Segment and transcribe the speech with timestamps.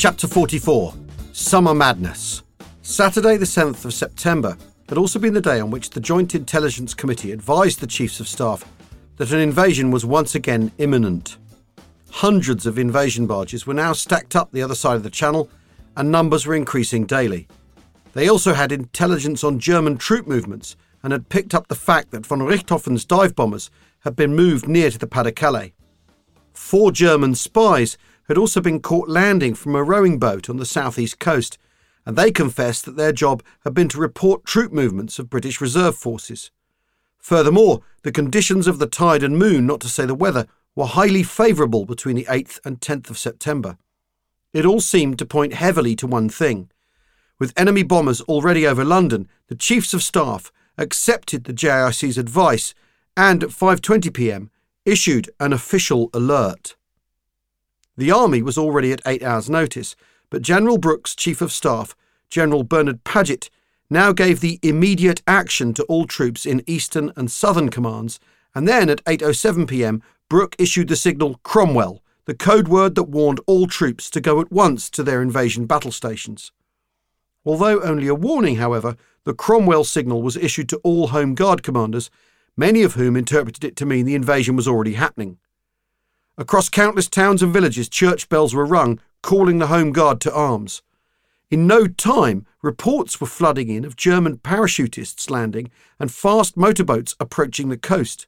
[0.00, 0.94] Chapter 44
[1.34, 2.42] Summer Madness.
[2.80, 4.56] Saturday, the 7th of September,
[4.88, 8.26] had also been the day on which the Joint Intelligence Committee advised the Chiefs of
[8.26, 8.64] Staff
[9.18, 11.36] that an invasion was once again imminent.
[12.12, 15.50] Hundreds of invasion barges were now stacked up the other side of the channel,
[15.98, 17.46] and numbers were increasing daily.
[18.14, 22.24] They also had intelligence on German troop movements and had picked up the fact that
[22.24, 23.70] von Richthofen's dive bombers
[24.04, 25.74] had been moved near to the Pas de Calais.
[26.54, 27.98] Four German spies
[28.30, 31.58] had also been caught landing from a rowing boat on the southeast coast,
[32.06, 35.96] and they confessed that their job had been to report troop movements of British reserve
[35.96, 36.52] forces.
[37.18, 41.24] Furthermore, the conditions of the tide and moon, not to say the weather, were highly
[41.24, 43.76] favourable between the 8th and 10th of September.
[44.52, 46.70] It all seemed to point heavily to one thing.
[47.40, 52.74] With enemy bombers already over London, the Chiefs of Staff accepted the JIC's advice
[53.16, 54.52] and at 5:20 p.m.
[54.84, 56.76] issued an official alert.
[58.00, 59.94] The army was already at 8 hours notice,
[60.30, 61.94] but General Brooke's chief of staff,
[62.30, 63.50] General Bernard Paget,
[63.90, 68.18] now gave the immediate action to all troops in eastern and southern commands,
[68.54, 70.02] and then at 8:07 p.m.
[70.30, 74.50] Brooke issued the signal Cromwell, the code word that warned all troops to go at
[74.50, 76.52] once to their invasion battle stations.
[77.44, 82.10] Although only a warning, however, the Cromwell signal was issued to all Home Guard commanders,
[82.56, 85.36] many of whom interpreted it to mean the invasion was already happening.
[86.40, 90.80] Across countless towns and villages, church bells were rung, calling the Home Guard to arms.
[91.50, 97.68] In no time, reports were flooding in of German parachutists landing and fast motorboats approaching
[97.68, 98.26] the coast.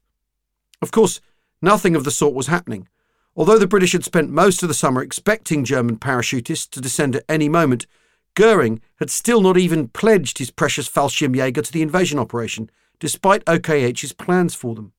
[0.83, 1.22] Of course,
[1.62, 2.87] nothing of the sort was happening.
[3.34, 7.25] Although the British had spent most of the summer expecting German parachutists to descend at
[7.31, 7.87] any moment,
[8.34, 12.69] Goering had still not even pledged his precious Fallschirmjäger to the invasion operation,
[13.01, 14.93] despite OKH's plans for them.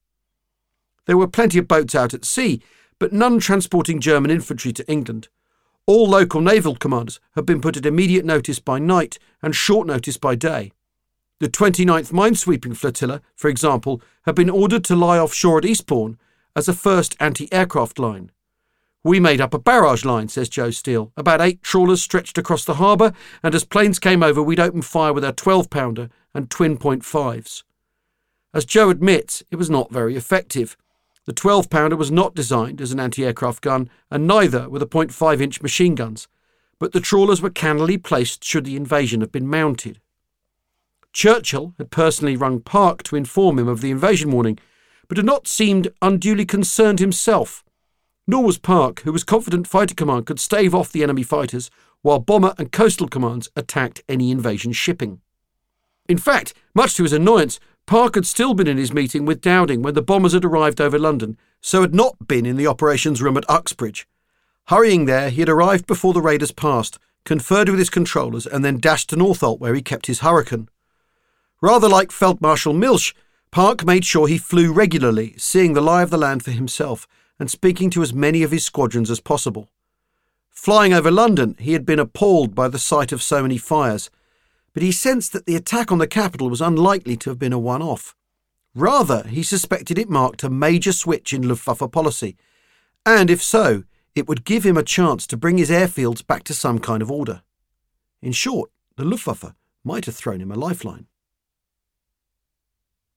[1.06, 2.60] There were plenty of boats out at sea,
[3.04, 5.28] but none transporting German infantry to England.
[5.84, 10.16] All local naval commanders had been put at immediate notice by night and short notice
[10.16, 10.72] by day.
[11.38, 16.16] The 29th Minesweeping Flotilla, for example, had been ordered to lie offshore at Eastbourne
[16.56, 18.30] as a first anti aircraft line.
[19.02, 22.76] We made up a barrage line, says Joe Steele, about eight trawlers stretched across the
[22.76, 26.78] harbour, and as planes came over, we'd open fire with our 12 pounder and twin
[26.78, 27.64] point fives.
[28.54, 30.78] As Joe admits, it was not very effective.
[31.26, 34.86] The 12 pounder was not designed as an anti aircraft gun, and neither were the
[34.86, 36.28] .5 inch machine guns,
[36.78, 40.00] but the trawlers were cannily placed should the invasion have been mounted.
[41.14, 44.58] Churchill had personally rung Park to inform him of the invasion warning,
[45.08, 47.64] but had not seemed unduly concerned himself.
[48.26, 51.70] Nor was Park, who was confident Fighter Command could stave off the enemy fighters,
[52.02, 55.20] while Bomber and Coastal Commands attacked any invasion shipping.
[56.08, 59.82] In fact, much to his annoyance, Park had still been in his meeting with Dowding
[59.82, 63.36] when the bombers had arrived over London, so had not been in the operations room
[63.36, 64.08] at Uxbridge.
[64.68, 68.80] Hurrying there, he had arrived before the raiders passed, conferred with his controllers, and then
[68.80, 70.68] dashed to Northolt, where he kept his hurricane.
[71.60, 73.14] Rather like Feldmarschall Milch,
[73.50, 77.06] Park made sure he flew regularly, seeing the lie of the land for himself,
[77.38, 79.68] and speaking to as many of his squadrons as possible.
[80.50, 84.10] Flying over London, he had been appalled by the sight of so many fires
[84.74, 87.58] but he sensed that the attack on the capital was unlikely to have been a
[87.58, 88.14] one off.
[88.74, 92.36] Rather, he suspected it marked a major switch in Luftwaffe policy,
[93.06, 96.54] and if so, it would give him a chance to bring his airfields back to
[96.54, 97.42] some kind of order.
[98.20, 99.54] In short, the Luftwaffe
[99.84, 101.06] might have thrown him a lifeline.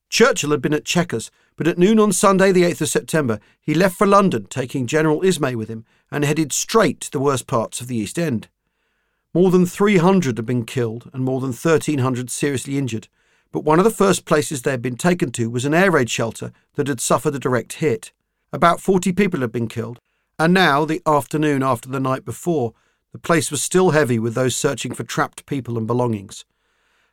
[0.10, 3.74] Churchill had been at Chequers, but at noon on Sunday, the 8th of September, he
[3.74, 7.82] left for London, taking General Ismay with him, and headed straight to the worst parts
[7.82, 8.48] of the East End.
[9.38, 13.08] More than 300 had been killed and more than 1,300 seriously injured,
[13.52, 16.10] but one of the first places they had been taken to was an air raid
[16.10, 18.12] shelter that had suffered a direct hit.
[18.52, 20.00] About 40 people had been killed,
[20.40, 22.74] and now, the afternoon after the night before,
[23.12, 26.44] the place was still heavy with those searching for trapped people and belongings.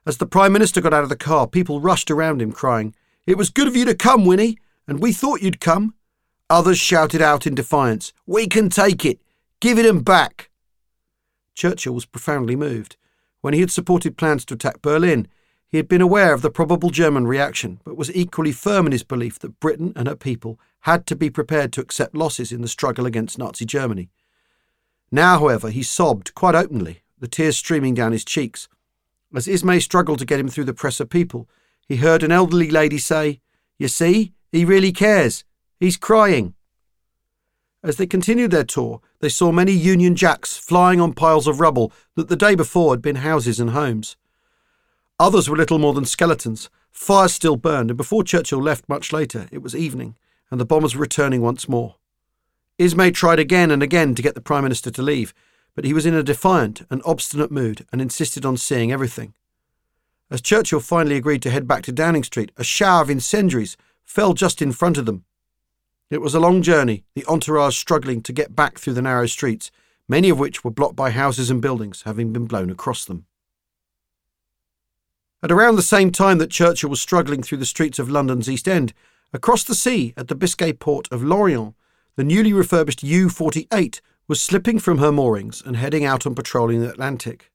[0.07, 2.95] As the Prime Minister got out of the car, people rushed around him, crying,
[3.27, 4.57] It was good of you to come, Winnie,
[4.89, 5.93] and we thought you'd come.
[6.49, 9.21] Others shouted out in defiance, We can take it!
[9.61, 10.49] Give it 'em back!
[11.55, 12.97] Churchill was profoundly moved.
[13.41, 15.29] When he had supported plans to attack Berlin,
[15.69, 19.03] he had been aware of the probable German reaction, but was equally firm in his
[19.03, 22.69] belief that Britain and her people had to be prepared to accept losses in the
[22.69, 24.11] struggle against Nazi Germany.
[25.11, 28.69] Now, however, he sobbed quite openly, the tears streaming down his cheeks.
[29.35, 31.49] As Ismay struggled to get him through the press of people,
[31.89, 33.41] he heard an elderly lady say,
[33.79, 35.45] You see, he really cares.
[35.81, 36.55] He's crying.
[37.85, 41.93] As they continued their tour, they saw many Union Jacks flying on piles of rubble
[42.15, 44.17] that the day before had been houses and homes.
[45.21, 46.71] Others were little more than skeletons.
[46.91, 50.17] Fires still burned, and before Churchill left much later, it was evening,
[50.51, 51.97] and the bombers were returning once more.
[52.79, 55.35] Ismay tried again and again to get the Prime Minister to leave,
[55.75, 59.35] but he was in a defiant and obstinate mood and insisted on seeing everything.
[60.31, 64.33] As Churchill finally agreed to head back to Downing Street, a shower of incendiaries fell
[64.33, 65.25] just in front of them.
[66.15, 69.73] It was a long journey, the entourage struggling to get back through the narrow streets,
[70.09, 73.27] many of which were blocked by houses and buildings having been blown across them.
[75.43, 78.69] At around the same time that Churchill was struggling through the streets of London's East
[78.69, 78.95] End,
[79.33, 81.75] across the sea at the Biscay port of Lorient,
[82.15, 86.71] the newly refurbished U 48 was slipping from her moorings and heading out on patrol
[86.71, 87.51] in the Atlantic.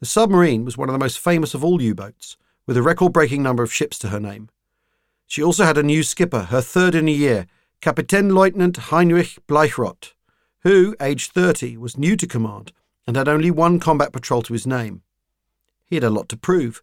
[0.00, 3.12] The submarine was one of the most famous of all U boats, with a record
[3.12, 4.48] breaking number of ships to her name.
[5.26, 7.46] She also had a new skipper, her third in a year,
[7.82, 10.12] Kapitänleutnant Heinrich Bleichrodt,
[10.60, 12.72] who, aged 30, was new to command
[13.08, 15.02] and had only one combat patrol to his name.
[15.84, 16.80] He had a lot to prove.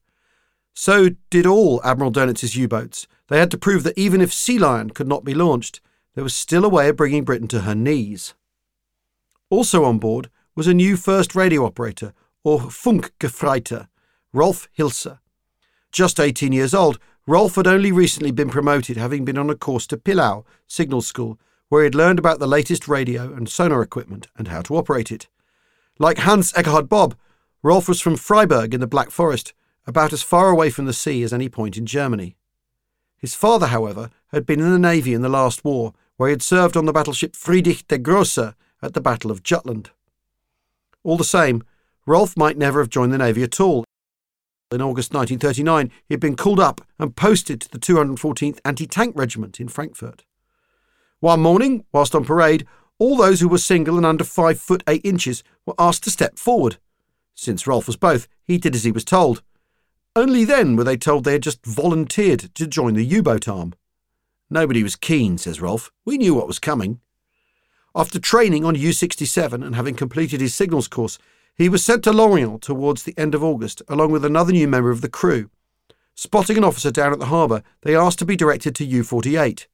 [0.74, 3.08] So did all Admiral Dönitz's U boats.
[3.30, 5.80] They had to prove that even if Sea Lion could not be launched,
[6.16, 8.34] there was still a way of bringing Britain to her knees.
[9.50, 12.14] Also on board was a new first radio operator,
[12.44, 13.88] or Funkgefreiter,
[14.34, 15.20] Rolf Hilser.
[15.94, 19.86] Just 18 years old, Rolf had only recently been promoted, having been on a course
[19.86, 24.26] to Pillau Signal School, where he had learned about the latest radio and sonar equipment
[24.36, 25.28] and how to operate it.
[26.00, 27.16] Like Hans Ekkehard Bob,
[27.62, 29.54] Rolf was from Freiburg in the Black Forest,
[29.86, 32.36] about as far away from the sea as any point in Germany.
[33.16, 36.42] His father, however, had been in the Navy in the last war, where he had
[36.42, 39.92] served on the battleship Friedrich der Grosse at the Battle of Jutland.
[41.04, 41.62] All the same,
[42.08, 43.86] Rolf might never have joined the Navy at all.
[44.72, 49.16] In August 1939, he had been called up and posted to the 214th Anti Tank
[49.18, 50.26] Regiment in Frankfurt.
[51.20, 52.68] One morning, whilst on parade,
[53.00, 56.38] all those who were single and under five foot eight inches were asked to step
[56.38, 56.78] forward.
[57.34, 59.42] Since Rolf was both, he did as he was told.
[60.16, 63.74] Only then were they told they had just volunteered to join the U boat arm.
[64.52, 65.92] Nobody was keen, says Rolf.
[66.06, 67.00] We knew what was coming.
[67.96, 71.18] After training on U 67 and having completed his signals course,
[71.60, 74.92] he was sent to Lorient towards the end of August, along with another new member
[74.92, 75.50] of the crew.
[76.16, 79.68] Spotting an officer down at the harbour, they asked to be directed to U 48.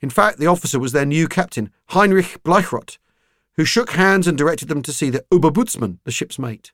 [0.00, 2.98] In fact, the officer was their new captain, Heinrich Bleichrodt,
[3.54, 6.70] who shook hands and directed them to see the Oberbootsmann, the ship's mate.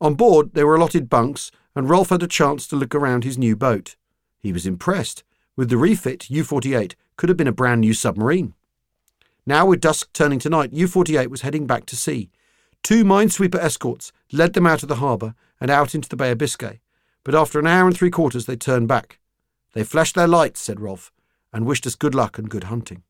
[0.00, 3.36] On board, there were allotted bunks, and Rolf had a chance to look around his
[3.36, 3.96] new boat.
[4.38, 5.24] He was impressed.
[5.56, 8.54] With the refit, U 48 could have been a brand new submarine.
[9.44, 12.30] Now, with dusk turning to night, U 48 was heading back to sea.
[12.84, 16.38] Two minesweeper escorts led them out of the harbour and out into the Bay of
[16.38, 16.80] Biscay,
[17.24, 19.18] but after an hour and three quarters they turned back.
[19.72, 21.10] They flashed their lights, said Rolf,
[21.50, 23.02] and wished us good luck and good hunting.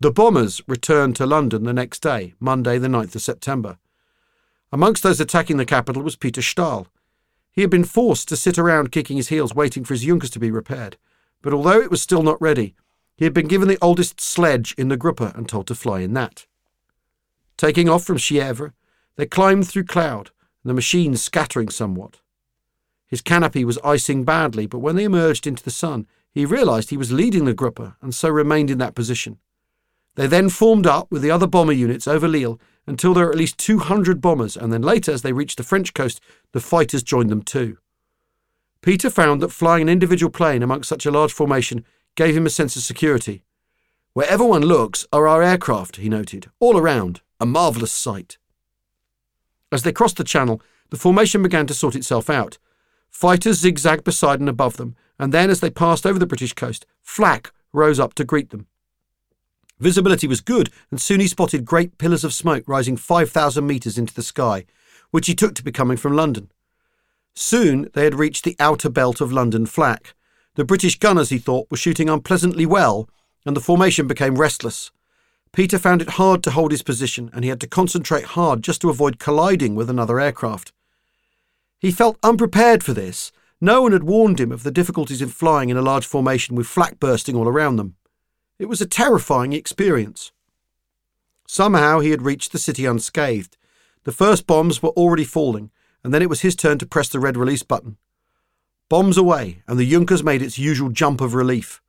[0.00, 3.78] The bombers returned to London the next day, Monday, the 9th of September.
[4.72, 6.88] Amongst those attacking the capital was Peter Stahl.
[7.52, 10.40] He had been forced to sit around kicking his heels waiting for his Junkers to
[10.40, 10.96] be repaired,
[11.42, 12.74] but although it was still not ready,
[13.16, 16.14] he had been given the oldest sledge in the Gruppe and told to fly in
[16.14, 16.46] that.
[17.60, 18.72] Taking off from Chievres,
[19.16, 20.30] they climbed through cloud,
[20.64, 22.22] the machine scattering somewhat.
[23.06, 26.96] His canopy was icing badly, but when they emerged into the sun, he realized he
[26.96, 29.36] was leading the Gruppe and so remained in that position.
[30.14, 33.36] They then formed up with the other bomber units over Lille until there were at
[33.36, 36.18] least 200 bombers, and then later, as they reached the French coast,
[36.52, 37.76] the fighters joined them too.
[38.80, 42.48] Peter found that flying an individual plane amongst such a large formation gave him a
[42.48, 43.44] sense of security.
[44.14, 48.38] Wherever one looks are our aircraft, he noted, all around, a marvellous sight.
[49.72, 52.58] As they crossed the channel, the formation began to sort itself out.
[53.08, 56.86] Fighters zigzagged beside and above them, and then as they passed over the British coast,
[57.02, 58.66] flak rose up to greet them.
[59.78, 64.14] Visibility was good, and soon he spotted great pillars of smoke rising 5,000 metres into
[64.14, 64.66] the sky,
[65.10, 66.50] which he took to be coming from London.
[67.34, 70.14] Soon they had reached the outer belt of London flak,
[70.56, 73.08] the British gunners, he thought, were shooting unpleasantly well,
[73.46, 74.90] and the formation became restless.
[75.52, 78.80] Peter found it hard to hold his position, and he had to concentrate hard just
[78.80, 80.72] to avoid colliding with another aircraft.
[81.80, 83.32] He felt unprepared for this.
[83.60, 86.66] No one had warned him of the difficulties in flying in a large formation with
[86.66, 87.96] flak bursting all around them.
[88.58, 90.32] It was a terrifying experience.
[91.46, 93.56] Somehow he had reached the city unscathed.
[94.04, 95.70] The first bombs were already falling,
[96.04, 97.96] and then it was his turn to press the red release button.
[98.88, 101.82] Bombs away, and the Junkers made its usual jump of relief.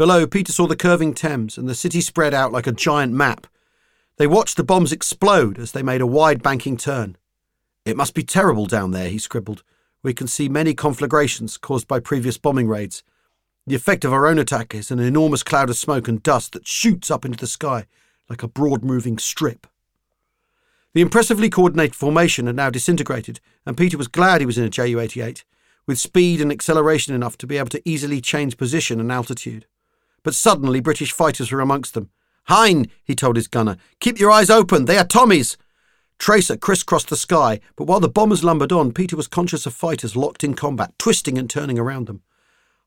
[0.00, 3.46] Below, Peter saw the curving Thames and the city spread out like a giant map.
[4.16, 7.18] They watched the bombs explode as they made a wide banking turn.
[7.84, 9.62] It must be terrible down there, he scribbled.
[10.02, 13.02] We can see many conflagrations caused by previous bombing raids.
[13.66, 16.66] The effect of our own attack is an enormous cloud of smoke and dust that
[16.66, 17.84] shoots up into the sky
[18.30, 19.66] like a broad moving strip.
[20.94, 24.70] The impressively coordinated formation had now disintegrated, and Peter was glad he was in a
[24.70, 25.44] Ju 88,
[25.86, 29.66] with speed and acceleration enough to be able to easily change position and altitude.
[30.22, 32.10] But suddenly British fighters were amongst them,
[32.50, 34.86] Hein, he told his gunner, keep your eyes open.
[34.86, 35.56] They are Tommies.
[36.18, 40.16] Tracer crisscrossed the sky, but while the bombers lumbered on, Peter was conscious of fighters
[40.16, 42.22] locked in combat, twisting and turning around them.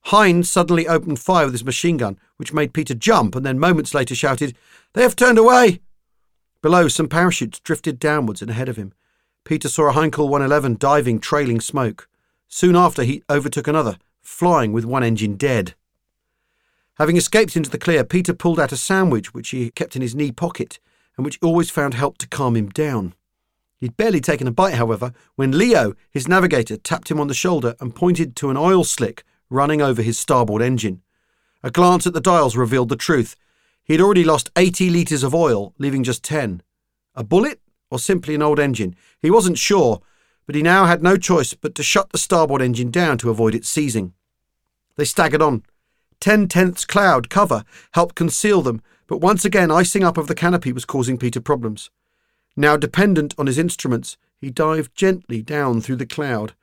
[0.07, 3.93] Hein suddenly opened fire with his machine gun, which made Peter jump, and then moments
[3.93, 4.55] later shouted,
[4.93, 5.79] They have turned away!
[6.61, 8.91] Below, some parachutes drifted downwards and ahead of him.
[9.45, 12.09] Peter saw a Heinkel 111 diving, trailing smoke.
[12.49, 15.73] Soon after, he overtook another, flying with one engine dead.
[16.97, 20.13] Having escaped into the clear, Peter pulled out a sandwich which he kept in his
[20.13, 20.79] knee pocket
[21.17, 23.15] and which always found helped to calm him down.
[23.77, 27.75] He'd barely taken a bite, however, when Leo, his navigator, tapped him on the shoulder
[27.79, 31.01] and pointed to an oil slick running over his starboard engine.
[31.63, 33.35] A glance at the dials revealed the truth.
[33.83, 36.61] He had already lost 80 litres of oil, leaving just 10.
[37.15, 37.59] A bullet
[37.89, 38.95] or simply an old engine?
[39.21, 40.01] He wasn't sure,
[40.45, 43.53] but he now had no choice but to shut the starboard engine down to avoid
[43.53, 44.13] it seizing.
[44.95, 45.63] They staggered on,
[46.23, 47.65] Ten tenths cloud cover
[47.95, 51.89] helped conceal them, but once again icing up of the canopy was causing Peter problems.
[52.55, 56.53] Now dependent on his instruments, he dived gently down through the cloud.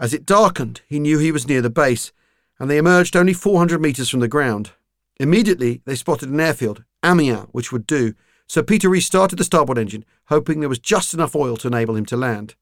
[0.00, 2.10] As it darkened, he knew he was near the base,
[2.58, 4.72] and they emerged only 400 metres from the ground.
[5.20, 8.12] Immediately, they spotted an airfield, Amiens, which would do,
[8.48, 12.06] so Peter restarted the starboard engine, hoping there was just enough oil to enable him
[12.06, 12.56] to land.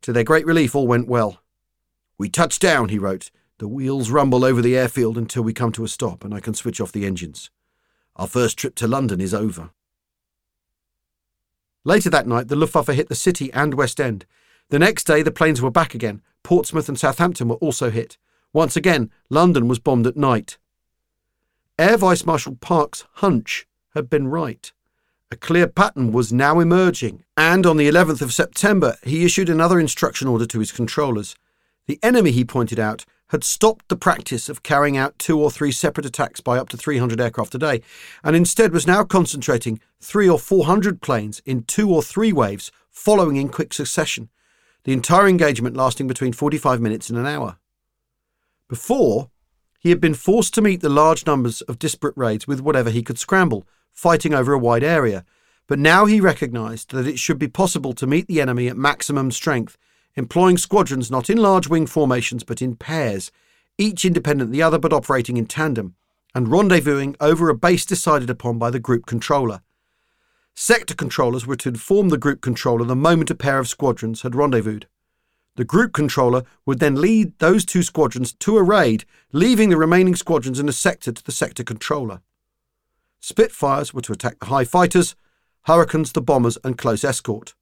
[0.00, 1.40] To their great relief, all went well.
[2.18, 3.30] We touched down, he wrote,
[3.62, 6.52] the wheels rumble over the airfield until we come to a stop and I can
[6.52, 7.48] switch off the engines.
[8.16, 9.70] Our first trip to London is over.
[11.84, 14.26] Later that night, the Luftwaffe hit the city and West End.
[14.70, 16.22] The next day, the planes were back again.
[16.42, 18.18] Portsmouth and Southampton were also hit.
[18.52, 20.58] Once again, London was bombed at night.
[21.78, 24.72] Air Vice Marshal Park's hunch had been right.
[25.30, 29.78] A clear pattern was now emerging, and on the 11th of September, he issued another
[29.78, 31.36] instruction order to his controllers.
[31.86, 35.72] The enemy, he pointed out, had stopped the practice of carrying out two or three
[35.72, 37.80] separate attacks by up to 300 aircraft a day,
[38.22, 43.36] and instead was now concentrating three or 400 planes in two or three waves following
[43.36, 44.28] in quick succession,
[44.84, 47.56] the entire engagement lasting between 45 minutes and an hour.
[48.68, 49.30] Before,
[49.80, 53.02] he had been forced to meet the large numbers of disparate raids with whatever he
[53.02, 55.24] could scramble, fighting over a wide area,
[55.66, 59.30] but now he recognised that it should be possible to meet the enemy at maximum
[59.30, 59.78] strength
[60.16, 63.30] employing squadrons not in large wing formations but in pairs,
[63.78, 65.94] each independent of the other but operating in tandem,
[66.34, 69.62] and rendezvousing over a base decided upon by the group controller.
[70.54, 74.34] Sector controllers were to inform the group controller the moment a pair of squadrons had
[74.34, 74.86] rendezvoused.
[75.56, 80.16] The group controller would then lead those two squadrons to a raid, leaving the remaining
[80.16, 82.22] squadrons in a sector to the sector controller.
[83.20, 85.14] Spitfires were to attack the high fighters,
[85.66, 87.54] Hurricanes the bombers and close escort.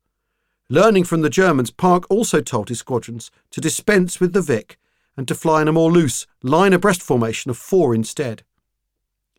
[0.73, 4.79] Learning from the Germans, Park also told his squadrons to dispense with the Vic
[5.17, 8.45] and to fly in a more loose, line abreast formation of four instead.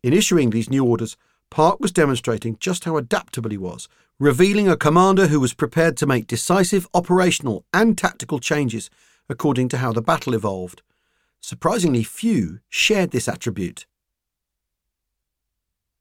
[0.02, 1.16] In issuing these new orders,
[1.48, 6.06] Park was demonstrating just how adaptable he was, revealing a commander who was prepared to
[6.06, 8.90] make decisive operational and tactical changes
[9.26, 10.82] according to how the battle evolved.
[11.40, 13.86] Surprisingly few shared this attribute.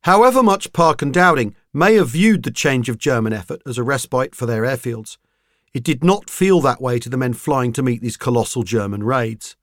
[0.04, 3.84] However much Park and Dowding may have viewed the change of German effort as a
[3.84, 5.18] respite for their airfields,
[5.74, 9.04] it did not feel that way to the men flying to meet these colossal German
[9.04, 9.56] raids.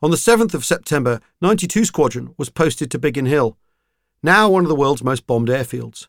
[0.00, 3.58] On the 7th of September, 92 Squadron was posted to Biggin Hill,
[4.22, 6.06] now one of the world's most bombed airfields.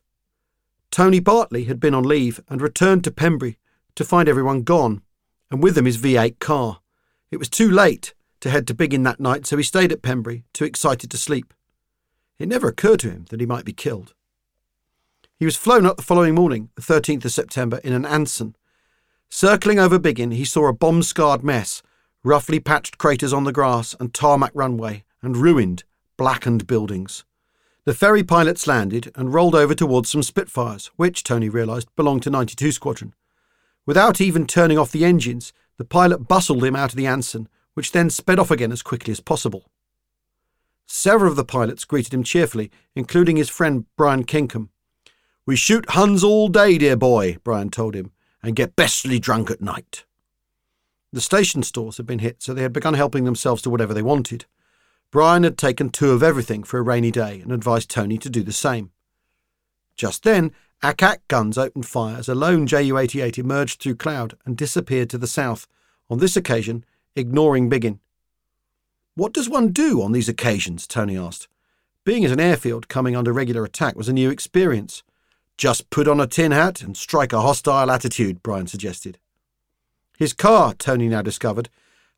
[0.92, 3.58] Tony Bartley had been on leave and returned to Pembrey
[3.96, 5.02] to find everyone gone,
[5.50, 6.82] and with them his V8 car.
[7.32, 10.44] It was too late to head to Biggin that night, so he stayed at Pembrey,
[10.54, 11.54] too excited to sleep.
[12.38, 14.14] It never occurred to him that he might be killed.
[15.40, 18.58] He was flown up the following morning, the 13th of September, in an Anson.
[19.30, 21.82] Circling over Biggin, he saw a bomb scarred mess,
[22.26, 25.86] roughly patched craters on the grass and tarmac runway, and ruined,
[26.18, 27.24] blackened buildings.
[27.86, 32.30] The ferry pilots landed and rolled over towards some Spitfires, which, Tony realised, belonged to
[32.30, 33.14] 92 Squadron.
[33.86, 37.94] Without even turning off the engines, the pilot bustled him out of the Anson, which
[37.94, 39.72] then sped off again as quickly as possible.
[40.86, 44.70] Several of the pilots greeted him cheerfully, including his friend Brian Kingcome.
[45.50, 48.12] We shoot Huns all day, dear boy, Brian told him,
[48.44, 50.06] and get bestly drunk at night.
[51.12, 54.04] The station stores had been hit, so they had begun helping themselves to whatever they
[54.04, 54.46] wanted.
[55.10, 58.44] Brian had taken two of everything for a rainy day and advised Tony to do
[58.44, 58.92] the same.
[59.96, 60.52] Just then,
[60.84, 65.18] Ack guns opened fire as a lone Ju 88 emerged through cloud and disappeared to
[65.18, 65.66] the south,
[66.12, 68.00] on this occasion, ignoring Biggin.
[69.16, 70.86] What does one do on these occasions?
[70.86, 71.48] Tony asked.
[72.04, 75.02] Being at an airfield coming under regular attack was a new experience.
[75.60, 79.20] Just put on a tin hat and strike a hostile attitude, Brian suggested.
[80.18, 81.68] His car, Tony now discovered,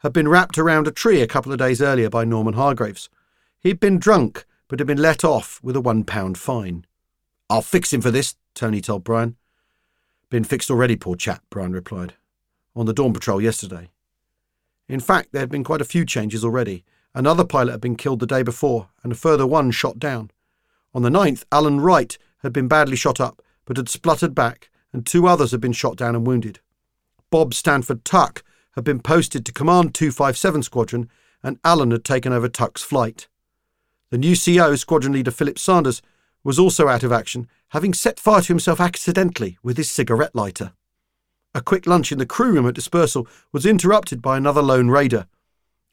[0.01, 3.09] had been wrapped around a tree a couple of days earlier by Norman Hargreaves.
[3.59, 6.85] He'd been drunk, but had been let off with a one pound fine.
[7.49, 9.37] I'll fix him for this, Tony told Brian.
[10.29, 12.13] Been fixed already, poor chap, Brian replied.
[12.75, 13.89] On the dawn patrol yesterday.
[14.87, 16.85] In fact, there had been quite a few changes already.
[17.15, 20.29] Another pilot had been killed the day before, and a further one shot down.
[20.93, 25.05] On the ninth, Alan Wright had been badly shot up, but had spluttered back, and
[25.05, 26.59] two others had been shot down and wounded.
[27.29, 28.43] Bob Stanford Tuck
[28.75, 31.09] had been posted to command 257 Squadron,
[31.43, 33.27] and Alan had taken over Tuck's flight.
[34.09, 36.01] The new CO, Squadron Leader Philip Sanders,
[36.43, 40.73] was also out of action, having set fire to himself accidentally with his cigarette lighter.
[41.53, 45.27] A quick lunch in the crew room at dispersal was interrupted by another lone raider.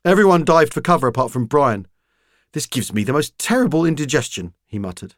[0.04, 1.86] Everyone dived for cover apart from Brian.
[2.52, 5.14] This gives me the most terrible indigestion, he muttered.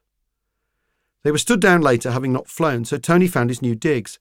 [1.22, 4.18] They were stood down later, having not flown, so Tony found his new digs.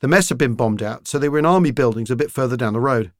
[0.00, 2.56] The mess had been bombed out, so they were in army buildings a bit further
[2.56, 3.12] down the road.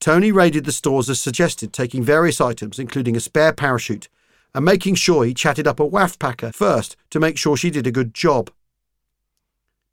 [0.00, 4.08] Tony raided the stores as suggested, taking various items, including a spare parachute,
[4.54, 7.86] and making sure he chatted up a WAAF packer first to make sure she did
[7.86, 8.50] a good job.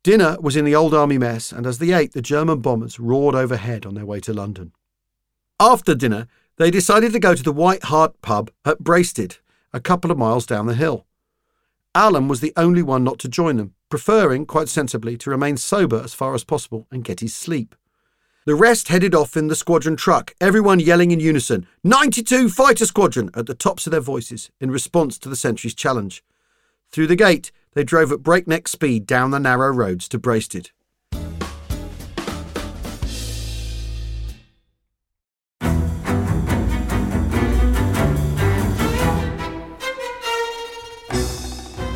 [0.02, 3.34] Dinner was in the old army mess, and as they ate, the German bombers roared
[3.34, 4.72] overhead on their way to London.
[5.58, 9.38] After dinner, they decided to go to the White Hart pub at Brasted,
[9.72, 11.06] a couple of miles down the hill.
[11.96, 15.98] Alan was the only one not to join them, preferring, quite sensibly, to remain sober
[16.04, 17.74] as far as possible and get his sleep.
[18.44, 23.30] The rest headed off in the squadron truck, everyone yelling in unison, 92 Fighter Squadron,
[23.32, 26.22] at the tops of their voices in response to the sentry's challenge.
[26.90, 30.72] Through the gate, they drove at breakneck speed down the narrow roads to Brasted.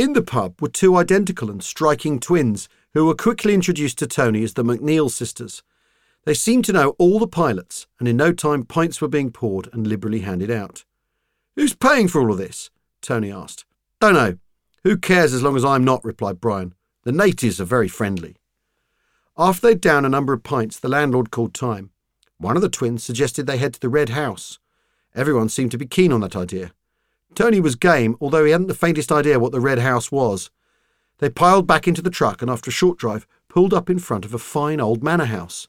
[0.00, 4.42] In the pub were two identical and striking twins who were quickly introduced to Tony
[4.42, 5.62] as the McNeil sisters.
[6.24, 9.68] They seemed to know all the pilots, and in no time pints were being poured
[9.74, 10.86] and liberally handed out.
[11.54, 12.70] Who's paying for all of this?
[13.02, 13.66] Tony asked.
[14.00, 14.38] Don't know.
[14.84, 16.72] Who cares as long as I'm not, replied Brian.
[17.02, 18.36] The natives are very friendly.
[19.36, 21.90] After they'd down a number of pints, the landlord called time.
[22.38, 24.60] One of the twins suggested they head to the Red House.
[25.14, 26.72] Everyone seemed to be keen on that idea.
[27.34, 30.50] Tony was game, although he hadn't the faintest idea what the Red House was.
[31.18, 34.24] They piled back into the truck and, after a short drive, pulled up in front
[34.24, 35.68] of a fine old manor house.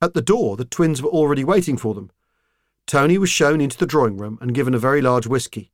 [0.00, 2.10] At the door, the twins were already waiting for them.
[2.86, 5.70] Tony was shown into the drawing room and given a very large whisky.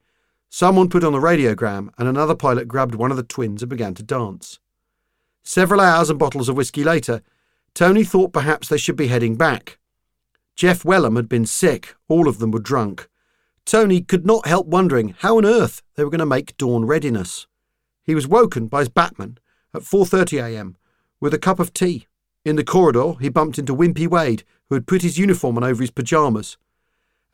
[0.50, 3.94] Someone put on the radiogram, and another pilot grabbed one of the twins and began
[3.94, 4.58] to dance.
[5.42, 7.22] Several hours and bottles of whisky later,
[7.74, 9.78] Tony thought perhaps they should be heading back.
[10.56, 13.08] Geoff Wellum had been sick, all of them were drunk.
[13.64, 17.46] Tony could not help wondering how on earth they were going to make dawn readiness.
[18.03, 19.38] He was woken by his batman
[19.72, 20.77] at 4:30 a.m.
[21.20, 22.07] with a cup of tea.
[22.44, 25.83] In the corridor, he bumped into Wimpy Wade, who had put his uniform on over
[25.83, 26.59] his pajamas.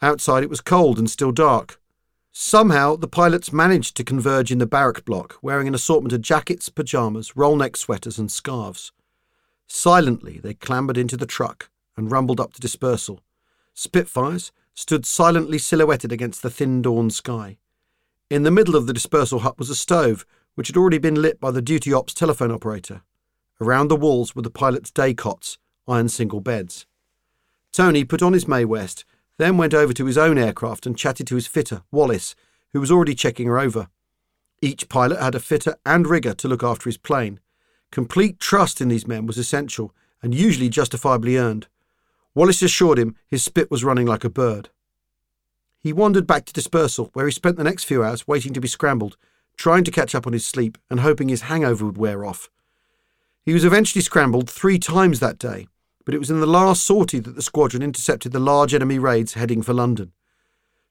[0.01, 1.81] Outside it was cold and still dark.
[2.33, 6.69] Somehow the pilots managed to converge in the barrack block, wearing an assortment of jackets,
[6.69, 8.93] pajamas, roll neck sweaters, and scarves.
[9.67, 13.21] Silently they clambered into the truck and rumbled up to dispersal.
[13.75, 17.59] Spitfires stood silently silhouetted against the thin dawn sky.
[18.29, 21.41] In the middle of the dispersal hut was a stove, which had already been lit
[21.41, 23.03] by the duty ops telephone operator.
[23.61, 26.87] Around the walls were the pilots' day cots, iron single beds.
[27.73, 29.05] Tony put on his Mae West,
[29.37, 32.35] then went over to his own aircraft and chatted to his fitter, Wallace,
[32.73, 33.89] who was already checking her over.
[34.63, 37.41] Each pilot had a fitter and rigger to look after his plane.
[37.91, 41.67] Complete trust in these men was essential and usually justifiably earned.
[42.35, 44.69] Wallace assured him his spit was running like a bird.
[45.81, 48.69] He wandered back to dispersal, where he spent the next few hours waiting to be
[48.69, 49.17] scrambled,
[49.57, 52.51] trying to catch up on his sleep and hoping his hangover would wear off.
[53.45, 55.67] He was eventually scrambled three times that day,
[56.05, 59.35] but it was in the last sortie that the squadron intercepted the large enemy raids
[59.35, 60.13] heading for London.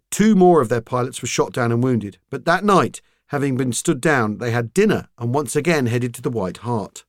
[0.09, 3.71] Two more of their pilots were shot down and wounded, but that night, having been
[3.71, 7.05] stood down, they had dinner and once again headed to the White Hart.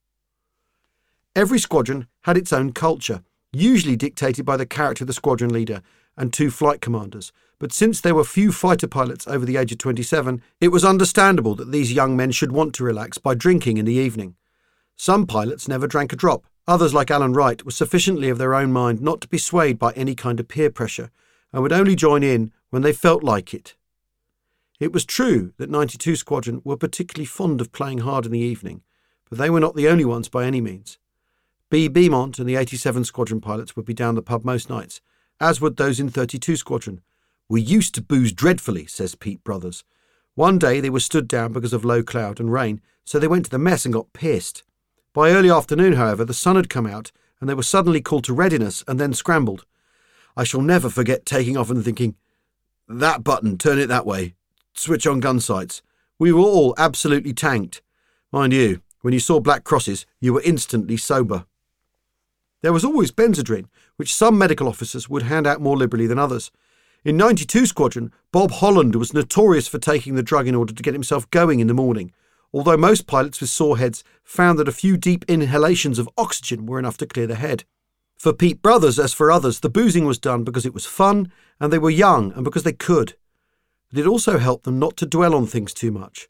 [1.35, 5.83] Every squadron had its own culture, usually dictated by the character of the squadron leader
[6.17, 7.33] and two flight commanders.
[7.59, 11.55] But since there were few fighter pilots over the age of 27, it was understandable
[11.57, 14.37] that these young men should want to relax by drinking in the evening.
[14.97, 16.45] Some pilots never drank a drop.
[16.67, 19.93] Others, like Alan Wright, were sufficiently of their own mind not to be swayed by
[19.93, 21.11] any kind of peer pressure
[21.53, 23.75] and would only join in when they felt like it.
[24.79, 28.83] It was true that 92 Squadron were particularly fond of playing hard in the evening,
[29.29, 30.99] but they were not the only ones by any means.
[31.71, 31.89] B.
[31.89, 35.01] Beamont and the 87 Squadron pilots would be down the pub most nights,
[35.41, 37.01] as would those in 32 Squadron.
[37.49, 39.85] We used to booze dreadfully, says Pete Brothers.
[40.35, 43.45] One day they were stood down because of low cloud and rain, so they went
[43.45, 44.65] to the mess and got pissed.
[45.13, 48.35] By early afternoon, however, the sun had come out and they were suddenly called to
[48.35, 49.65] readiness and then scrambled.
[50.37, 52.17] I shall never forget taking off and thinking,
[52.89, 54.35] that button, turn it that way,
[54.75, 55.83] switch on gun sights.
[56.19, 57.81] We were all absolutely tanked.
[58.33, 61.45] Mind you, when you saw black crosses, you were instantly sober.
[62.63, 66.51] There was always Benzedrine, which some medical officers would hand out more liberally than others.
[67.05, 70.93] In 92 Squadron, Bob Holland was notorious for taking the drug in order to get
[70.93, 72.13] himself going in the morning,
[72.53, 76.79] although most pilots with sore heads found that a few deep inhalations of oxygen were
[76.79, 77.65] enough to clear the head.
[78.19, 81.73] For Pete Brothers, as for others, the boozing was done because it was fun and
[81.73, 83.15] they were young and because they could.
[83.91, 86.29] But it also helped them not to dwell on things too much.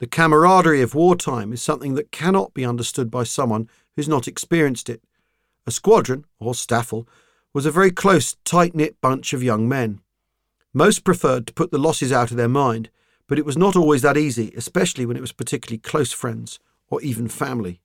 [0.00, 4.88] The camaraderie of wartime is something that cannot be understood by someone who's not experienced
[4.88, 5.00] it.
[5.68, 7.06] A squadron, or staffel,
[7.52, 10.00] was a very close, tight knit bunch of young men.
[10.72, 12.88] Most preferred to put the losses out of their mind,
[13.26, 17.02] but it was not always that easy, especially when it was particularly close friends or
[17.02, 17.82] even family.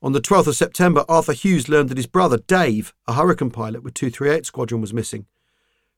[0.00, 3.82] On the 12th of September, Arthur Hughes learned that his brother, Dave, a Hurricane pilot
[3.82, 5.26] with 238 Squadron, was missing.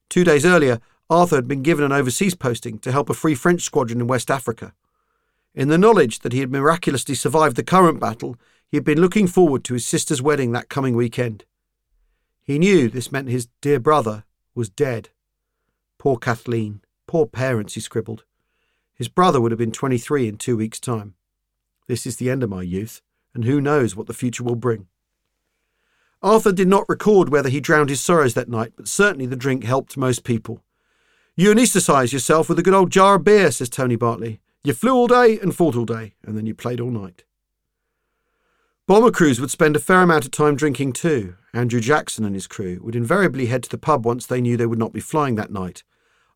[0.09, 3.61] Two days earlier, Arthur had been given an overseas posting to help a Free French
[3.61, 4.73] squadron in West Africa.
[5.53, 8.37] In the knowledge that he had miraculously survived the current battle,
[8.69, 11.43] he had been looking forward to his sister's wedding that coming weekend.
[12.41, 14.23] He knew this meant his dear brother
[14.55, 15.09] was dead.
[15.97, 18.23] Poor Kathleen, poor parents, he scribbled.
[18.93, 21.15] His brother would have been 23 in two weeks' time.
[21.87, 23.01] This is the end of my youth,
[23.33, 24.87] and who knows what the future will bring.
[26.21, 29.63] Arthur did not record whether he drowned his sorrows that night, but certainly the drink
[29.63, 30.63] helped most people.
[31.35, 34.41] You anaesthetise yourself with a good old jar of beer, says Tony Bartley.
[34.63, 37.23] You flew all day and fought all day, and then you played all night.
[38.89, 41.35] Bomber crews would spend a fair amount of time drinking too.
[41.53, 44.65] Andrew Jackson and his crew would invariably head to the pub once they knew they
[44.65, 45.83] would not be flying that night.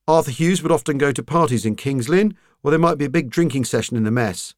[0.07, 3.09] Arthur Hughes would often go to parties in King's Lynn, or there might be a
[3.09, 4.53] big drinking session in the mess.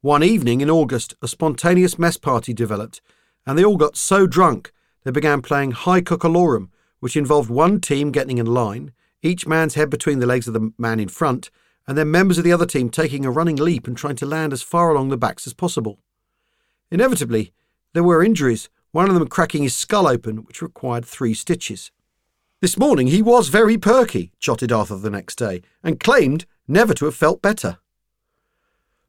[0.00, 3.02] One evening in August, a spontaneous mess party developed,
[3.44, 4.72] and they all got so drunk
[5.04, 9.90] they began playing High Cockalorum, which involved one team getting in line, each man's head
[9.90, 11.50] between the legs of the man in front,
[11.86, 14.54] and then members of the other team taking a running leap and trying to land
[14.54, 15.98] as far along the backs as possible.
[16.90, 17.52] Inevitably,
[17.92, 21.90] there were injuries, one of them cracking his skull open, which required three stitches.
[22.60, 27.04] This morning he was very perky, jotted Arthur the next day, and claimed never to
[27.04, 27.78] have felt better.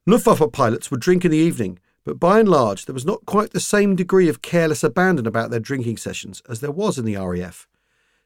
[0.06, 3.50] Luftwaffe pilots would drink in the evening, but by and large there was not quite
[3.50, 7.16] the same degree of careless abandon about their drinking sessions as there was in the
[7.16, 7.66] RAF.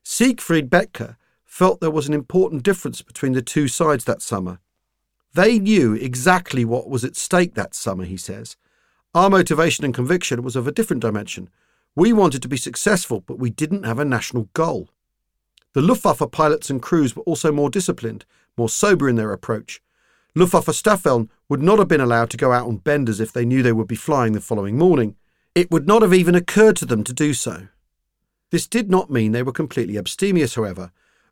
[0.03, 4.59] Siegfried Bethke felt there was an important difference between the two sides that summer.
[5.33, 8.57] They knew exactly what was at stake that summer, he says.
[9.15, 11.49] Our motivation and conviction was of a different dimension.
[11.95, 14.89] We wanted to be successful, but we didn't have a national goal.
[15.73, 18.25] The Luftwaffe pilots and crews were also more disciplined,
[18.57, 19.81] more sober in their approach.
[20.35, 23.63] Luftwaffe Staffeln would not have been allowed to go out on benders if they knew
[23.63, 25.15] they would be flying the following morning.
[25.55, 27.69] It would not have even occurred to them to do so.
[28.51, 30.91] This did not mean they were completely abstemious, however.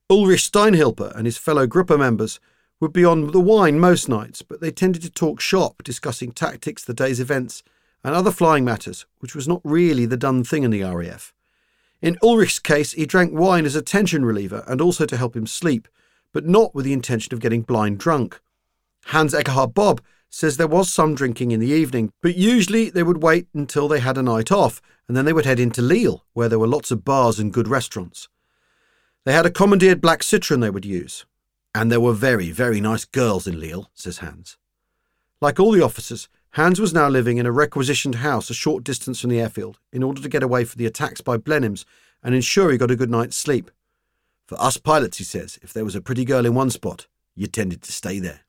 [0.08, 2.38] Ulrich Steinhilper and his fellow Gruppe members
[2.82, 6.82] would be on the wine most nights, but they tended to talk shop, discussing tactics,
[6.82, 7.62] the day's events,
[8.02, 11.32] and other flying matters, which was not really the done thing in the RAF.
[12.02, 15.46] In Ulrich's case, he drank wine as a tension reliever and also to help him
[15.46, 15.86] sleep,
[16.32, 18.40] but not with the intention of getting blind drunk.
[19.06, 23.22] Hans Ekkehard Bob says there was some drinking in the evening, but usually they would
[23.22, 26.48] wait until they had a night off, and then they would head into Lille, where
[26.48, 28.28] there were lots of bars and good restaurants.
[29.24, 31.26] They had a commandeered black Citroen they would use,
[31.74, 34.56] and there were very, very nice girls in Lille, says Hans.
[35.40, 39.20] Like all the officers, Hans was now living in a requisitioned house a short distance
[39.20, 41.84] from the airfield in order to get away from the attacks by Blenheims
[42.22, 43.70] and ensure he got a good night's sleep.
[44.46, 47.46] For us pilots, he says, if there was a pretty girl in one spot, you
[47.46, 48.40] tended to stay there.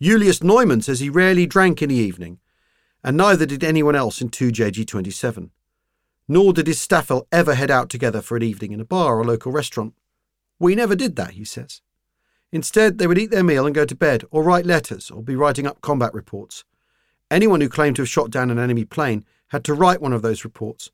[0.00, 2.38] Julius Neumann says he rarely drank in the evening,
[3.02, 5.50] and neither did anyone else in 2JG27.
[6.28, 9.24] Nor did his staffel ever head out together for an evening in a bar or
[9.24, 9.94] local restaurant.
[10.60, 11.80] We never did that, he says.
[12.52, 15.36] Instead, they would eat their meal and go to bed, or write letters, or be
[15.36, 16.64] writing up combat reports.
[17.30, 20.22] Anyone who claimed to have shot down an enemy plane had to write one of
[20.22, 20.90] those reports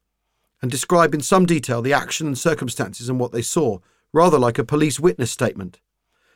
[0.64, 3.79] and describe in some detail the action and circumstances and what they saw,
[4.14, 5.79] rather like a police witness statement.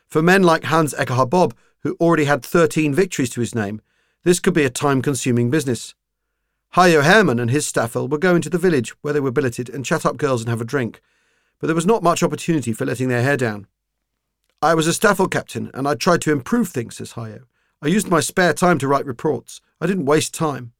[0.07, 3.81] For men like Hans Ekkehard Bob, who already had 13 victories to his name,
[4.23, 5.95] this could be a time consuming business.
[6.73, 9.83] Hajo Herrmann and his staffel would go into the village where they were billeted and
[9.83, 11.01] chat up girls and have a drink,
[11.59, 13.65] but there was not much opportunity for letting their hair down.
[14.61, 17.45] I was a staffel captain, and I tried to improve things, says Hajo.
[17.81, 19.61] I used my spare time to write reports.
[19.79, 20.73] I didn't waste time.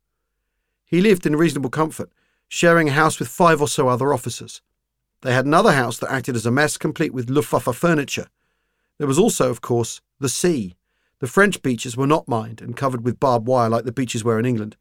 [0.84, 2.12] He lived in reasonable comfort,
[2.50, 4.62] sharing a house with five or so other officers.
[5.22, 8.28] They had another house that acted as a mess, complete with Luftwaffe furniture.
[8.98, 10.76] There was also, of course, the sea.
[11.20, 14.40] The French beaches were not mined and covered with barbed wire like the beaches were
[14.40, 14.76] in England.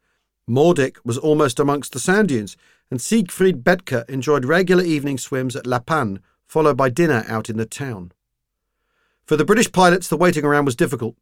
[0.49, 2.57] Mardyck was almost amongst the sand dunes,
[2.91, 7.55] and Siegfried Bethke enjoyed regular evening swims at La Panne, followed by dinner out in
[7.55, 8.11] the town.
[9.29, 11.15] For the British pilots, the waiting around was difficult.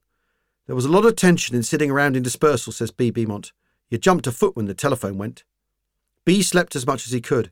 [0.65, 3.11] There was a lot of tension in sitting around in dispersal, says B.
[3.11, 3.51] Beamont.
[3.89, 5.43] You jumped a foot when the telephone went.
[6.23, 7.51] B slept as much as he could.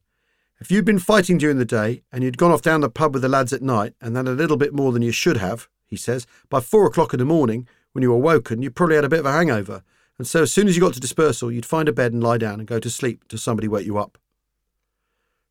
[0.62, 3.22] If you'd been fighting during the day and you'd gone off down the pub with
[3.22, 5.98] the lads at night and had a little bit more than you should have, he
[5.98, 9.10] says, by four o'clock in the morning, when you were woken, you probably had a
[9.10, 9.84] bit of a hangover,
[10.18, 12.38] and so as soon as you got to dispersal, you'd find a bed and lie
[12.38, 14.18] down and go to sleep till somebody woke you up.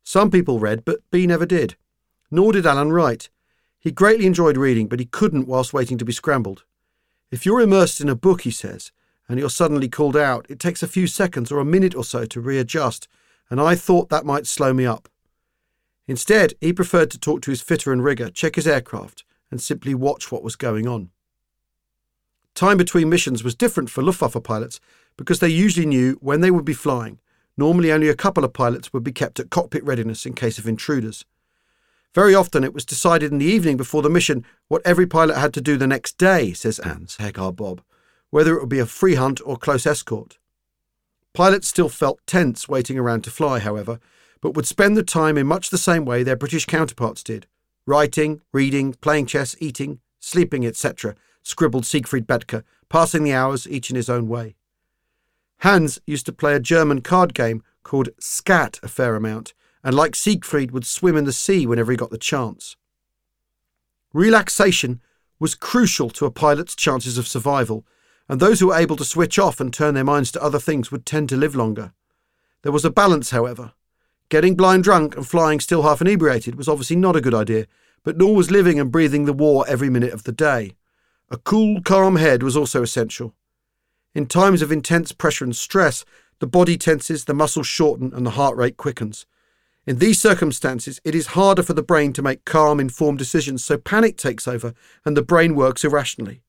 [0.03, 1.75] Some people read, but B never did.
[2.31, 3.29] Nor did Alan Wright.
[3.85, 6.63] He greatly enjoyed reading, but he couldn't whilst waiting to be scrambled.
[7.29, 8.91] If you're immersed in a book, he says,
[9.29, 12.25] and you're suddenly called out, it takes a few seconds or a minute or so
[12.25, 13.07] to readjust,
[13.47, 15.07] and I thought that might slow me up.
[16.07, 19.93] Instead, he preferred to talk to his fitter and rigger, check his aircraft, and simply
[19.93, 21.11] watch what was going on.
[22.55, 24.79] Time between missions was different for Luftwaffe pilots
[25.15, 27.19] because they usually knew when they would be flying.
[27.55, 30.67] Normally, only a couple of pilots would be kept at cockpit readiness in case of
[30.67, 31.23] intruders.
[32.15, 35.53] Very often it was decided in the evening before the mission what every pilot had
[35.53, 37.81] to do the next day, says Hans Ekkehard Bob,
[38.29, 40.39] whether it would be a free hunt or close escort.
[41.33, 43.99] Pilots still felt tense waiting around to fly, however,
[44.39, 47.47] but would spend the time in much the same way their British counterparts did
[47.87, 53.95] writing, reading, playing chess, eating, sleeping, etc., scribbled Siegfried Bethke, passing the hours each in
[53.95, 54.55] his own way.
[55.59, 59.53] Hans used to play a German card game called Skat a fair amount,
[59.85, 62.75] and like Siegfried would swim in the sea whenever he got the chance.
[64.13, 64.99] Relaxation
[65.39, 67.85] was crucial to a pilot's chances of survival,
[68.27, 70.91] and those who were able to switch off and turn their minds to other things
[70.91, 71.93] would tend to live longer.
[72.63, 73.73] There was a balance, however.
[74.29, 77.67] Getting blind drunk and flying still half inebriated was obviously not a good idea,
[78.03, 80.75] but nor was living and breathing the war every minute of the day.
[81.29, 83.35] A cool, calm head was also essential.
[84.15, 86.05] In times of intense pressure and stress,
[86.39, 89.27] the body tenses, the muscles shorten, and the heart rate quickens.
[89.87, 93.77] In these circumstances, it is harder for the brain to make calm, informed decisions, so
[93.77, 94.73] panic takes over
[95.05, 96.41] and the brain works irrationally.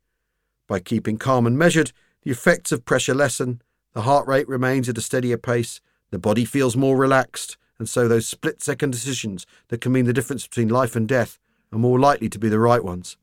[0.67, 3.61] By keeping calm and measured, the effects of pressure lessen,
[3.93, 8.09] the heart rate remains at a steadier pace, the body feels more relaxed, and so
[8.09, 11.39] those split second decisions that can mean the difference between life and death
[11.73, 13.19] are more likely to be the right ones.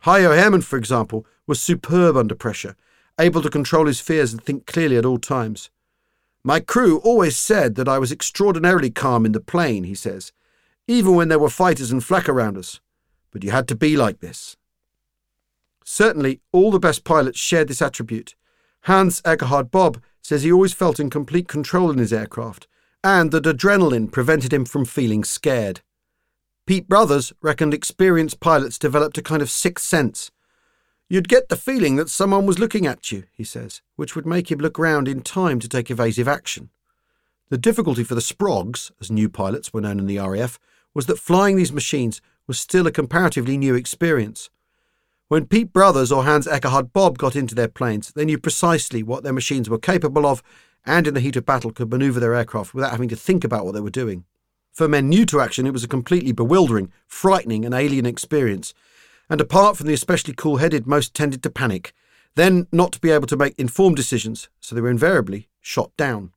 [0.00, 2.74] Hajo Herrmann, for example, was superb under pressure,
[3.20, 5.70] able to control his fears and think clearly at all times.
[6.44, 10.32] My crew always said that I was extraordinarily calm in the plane, he says.
[10.88, 12.80] even when there were fighters and flak around us.
[13.30, 14.56] But you had to be like this.
[15.84, 18.34] Certainly, all the best pilots shared this attribute.
[18.82, 22.66] Hans Ekkehard Bob says he always felt in complete control in his aircraft,
[23.02, 25.80] and that adrenaline prevented him from feeling scared.
[26.66, 30.30] Pete Brothers reckoned experienced pilots developed a kind of sixth sense.
[31.12, 34.50] You'd get the feeling that someone was looking at you, he says, which would make
[34.50, 36.70] him look round in time to take evasive action.
[37.50, 40.58] The difficulty for the Sprogs, as new pilots were known in the RAF,
[40.94, 44.48] was that flying these machines was still a comparatively new experience.
[45.28, 49.22] When Pete Brothers or Hans Ekkehard Bob got into their planes, they knew precisely what
[49.22, 50.42] their machines were capable of
[50.86, 53.66] and in the heat of battle could maneuver their aircraft without having to think about
[53.66, 54.24] what they were doing.
[54.72, 58.72] For men new to action, it was a completely bewildering, frightening, and alien experience.
[59.28, 61.94] And apart from the especially cool headed, most tended to panic,
[62.34, 66.32] then not to be able to make informed decisions, so they were invariably shot down.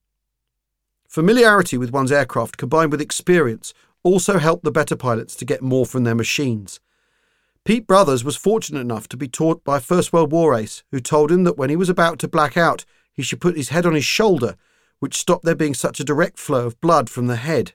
[1.08, 5.86] Familiarity with one's aircraft combined with experience also helped the better pilots to get more
[5.86, 6.80] from their machines.
[7.64, 11.00] Pete Brothers was fortunate enough to be taught by a First World War ace who
[11.00, 13.86] told him that when he was about to black out, he should put his head
[13.86, 14.56] on his shoulder,
[15.00, 17.74] which stopped there being such a direct flow of blood from the head.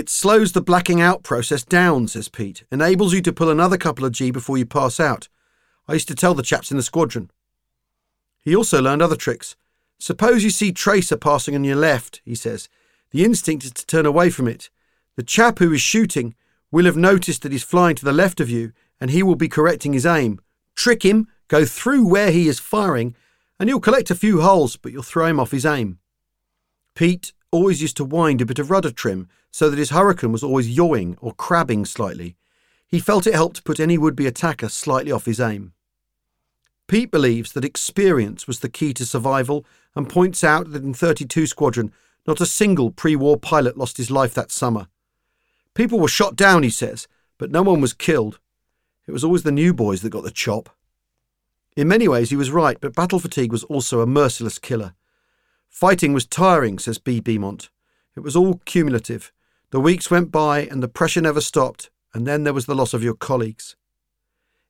[0.00, 4.06] It slows the blacking out process down, says Pete, enables you to pull another couple
[4.06, 5.28] of G before you pass out.
[5.86, 7.30] I used to tell the chaps in the squadron.
[8.42, 9.56] He also learned other tricks.
[9.98, 12.70] Suppose you see Tracer passing on your left, he says.
[13.10, 14.70] The instinct is to turn away from it.
[15.16, 16.34] The chap who is shooting
[16.70, 19.50] will have noticed that he's flying to the left of you, and he will be
[19.50, 20.40] correcting his aim.
[20.74, 23.14] Trick him, go through where he is firing,
[23.58, 25.98] and you'll collect a few holes, but you'll throw him off his aim.
[26.94, 30.42] Pete always used to wind a bit of rudder trim so that his hurricane was
[30.42, 32.36] always yawing or crabbing slightly.
[32.86, 35.72] He felt it helped put any would be attacker slightly off his aim.
[36.86, 41.46] Pete believes that experience was the key to survival and points out that in 32
[41.46, 41.92] Squadron,
[42.26, 44.88] not a single pre war pilot lost his life that summer.
[45.74, 47.06] People were shot down, he says,
[47.38, 48.38] but no one was killed.
[49.06, 50.68] It was always the new boys that got the chop.
[51.76, 54.94] In many ways, he was right, but battle fatigue was also a merciless killer.
[55.70, 57.70] Fighting was tiring, says Bee Beamont.
[58.16, 59.32] It was all cumulative.
[59.70, 62.92] The weeks went by and the pressure never stopped, and then there was the loss
[62.92, 63.76] of your colleagues.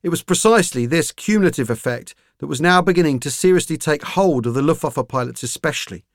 [0.03, 4.53] It was precisely this cumulative effect that was now beginning to seriously take hold of
[4.53, 6.05] the Luftwaffe pilots, especially.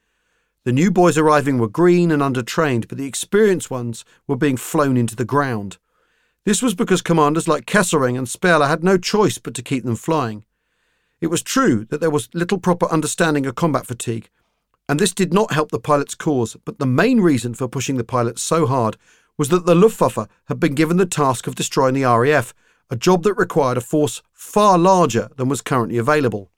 [0.64, 4.96] The new boys arriving were green and undertrained, but the experienced ones were being flown
[4.96, 5.78] into the ground.
[6.44, 9.96] This was because commanders like Kesselring and Sperrle had no choice but to keep them
[9.96, 10.44] flying.
[11.20, 14.30] It was true that there was little proper understanding of combat fatigue,
[14.88, 18.04] and this did not help the pilots' cause, but the main reason for pushing the
[18.04, 18.96] pilots so hard
[19.36, 22.54] was that the Luftwaffe had been given the task of destroying the RAF,
[22.88, 26.50] a job that required a force far larger than was currently available.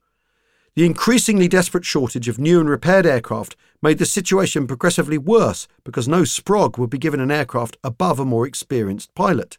[0.75, 6.07] The increasingly desperate shortage of new and repaired aircraft made the situation progressively worse because
[6.07, 9.57] no Sprog would be given an aircraft above a more experienced pilot.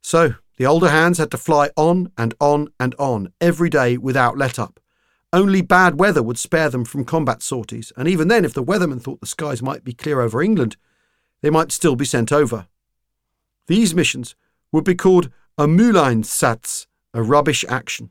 [0.00, 4.38] So, the older hands had to fly on and on and on every day without
[4.38, 4.78] let up,
[5.32, 9.00] only bad weather would spare them from combat sorties, and even then, if the weathermen
[9.00, 10.76] thought the skies might be clear over England,
[11.40, 12.66] they might still be sent over.
[13.66, 14.34] These missions
[14.72, 18.10] would be called a Mülleinsatz, a rubbish action.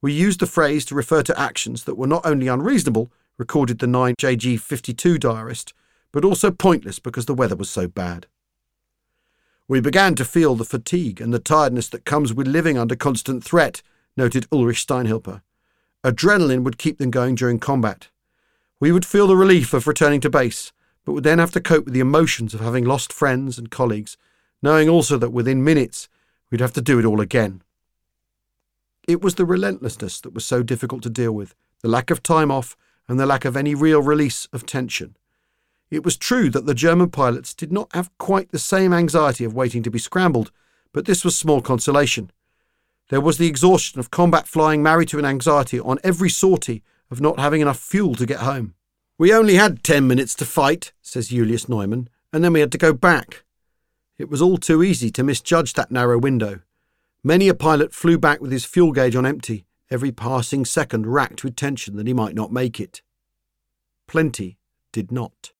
[0.00, 3.86] We used the phrase to refer to actions that were not only unreasonable, recorded the
[3.86, 5.74] 9JG 52 diarist,
[6.12, 8.26] but also pointless because the weather was so bad.
[9.68, 13.42] We began to feel the fatigue and the tiredness that comes with living under constant
[13.42, 13.82] threat,
[14.16, 15.42] noted Ulrich Steinhilper.
[16.06, 18.06] Adrenaline would keep them going during combat.
[18.78, 20.72] We would feel the relief of returning to base,
[21.04, 24.16] but would then have to cope with the emotions of having lost friends and colleagues,
[24.62, 26.08] knowing also that within minutes
[26.48, 27.60] we'd have to do it all again.
[29.08, 32.52] It was the relentlessness that was so difficult to deal with, the lack of time
[32.52, 32.76] off,
[33.08, 35.16] and the lack of any real release of tension.
[35.90, 39.54] It was true that the German pilots did not have quite the same anxiety of
[39.54, 40.52] waiting to be scrambled,
[40.92, 42.30] but this was small consolation.
[43.08, 47.20] There was the exhaustion of combat flying married to an anxiety on every sortie of
[47.20, 48.74] not having enough fuel to get home.
[49.16, 52.78] We only had ten minutes to fight, says Julius Neumann, and then we had to
[52.78, 53.44] go back.
[54.18, 56.60] It was all too easy to misjudge that narrow window.
[57.22, 61.44] Many a pilot flew back with his fuel gauge on empty, every passing second racked
[61.44, 63.02] with tension that he might not make it.
[64.06, 64.58] Plenty
[64.92, 65.52] did not.